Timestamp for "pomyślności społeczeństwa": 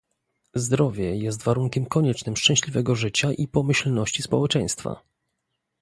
3.47-5.01